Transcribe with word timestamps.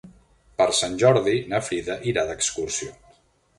Per 0.61 0.65
Sant 0.77 0.95
Jordi 1.03 1.35
na 1.53 1.61
Frida 1.69 1.99
irà 2.15 2.27
d'excursió. 2.33 2.93